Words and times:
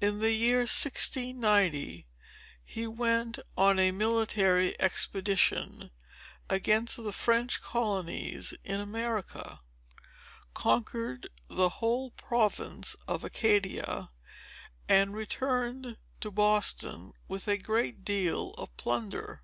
In 0.00 0.20
the 0.20 0.32
year 0.32 0.60
1690, 0.60 2.06
he 2.64 2.86
went 2.86 3.38
on 3.54 3.78
a 3.78 3.90
military 3.90 4.80
expedition 4.80 5.90
against 6.48 6.96
the 6.96 7.12
French 7.12 7.60
colonies 7.60 8.54
in 8.64 8.80
America, 8.80 9.60
conquered 10.54 11.28
the 11.48 11.68
whole 11.68 12.12
province 12.12 12.96
of 13.06 13.26
Acadie, 13.26 14.08
and 14.88 15.14
returned 15.14 15.98
to 16.20 16.30
Boston 16.30 17.12
with 17.28 17.46
a 17.46 17.58
great 17.58 18.06
deal 18.06 18.52
of 18.54 18.74
plunder." 18.78 19.42